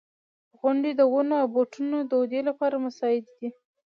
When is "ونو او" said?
1.11-1.47